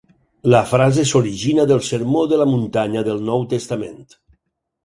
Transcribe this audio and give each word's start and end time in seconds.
La 0.53 0.61
frase 0.69 1.03
s'origina 1.09 1.65
del 1.71 1.83
sermó 1.89 2.25
de 2.31 2.39
la 2.43 2.47
muntanya 2.55 3.07
del 3.11 3.23
Nou 3.29 3.47
Testament. 3.55 4.05